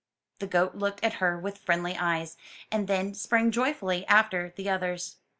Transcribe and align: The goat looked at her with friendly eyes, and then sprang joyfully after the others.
The 0.39 0.47
goat 0.47 0.73
looked 0.73 1.03
at 1.03 1.17
her 1.21 1.37
with 1.37 1.59
friendly 1.59 1.95
eyes, 1.95 2.35
and 2.71 2.87
then 2.87 3.13
sprang 3.13 3.51
joyfully 3.51 4.03
after 4.07 4.51
the 4.55 4.67
others. 4.67 5.17